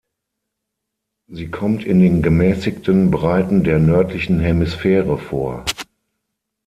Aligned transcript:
Sie 1.27 1.51
kommt 1.51 1.83
in 1.83 1.99
den 1.99 2.23
gemäßigten 2.23 3.11
Breiten 3.11 3.63
der 3.63 3.77
nördlichen 3.77 4.39
Hemisphäre 4.39 5.19
vor. 5.19 5.63